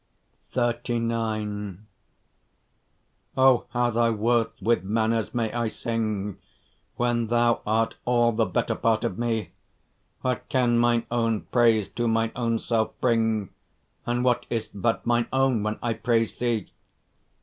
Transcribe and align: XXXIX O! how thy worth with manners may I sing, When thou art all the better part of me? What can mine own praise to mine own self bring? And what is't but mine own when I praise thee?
XXXIX 0.55 1.77
O! 3.37 3.65
how 3.69 3.91
thy 3.91 4.09
worth 4.09 4.59
with 4.59 4.83
manners 4.83 5.35
may 5.35 5.53
I 5.53 5.67
sing, 5.67 6.37
When 6.95 7.27
thou 7.27 7.61
art 7.67 7.97
all 8.05 8.31
the 8.31 8.47
better 8.47 8.73
part 8.73 9.03
of 9.03 9.19
me? 9.19 9.51
What 10.21 10.49
can 10.49 10.79
mine 10.79 11.05
own 11.11 11.41
praise 11.41 11.87
to 11.89 12.07
mine 12.07 12.31
own 12.35 12.57
self 12.57 12.99
bring? 12.99 13.51
And 14.07 14.23
what 14.23 14.47
is't 14.49 14.71
but 14.73 15.05
mine 15.05 15.27
own 15.31 15.61
when 15.61 15.77
I 15.83 15.93
praise 15.93 16.33
thee? 16.33 16.71